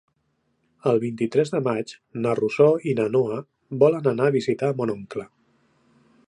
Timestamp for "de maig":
1.55-1.93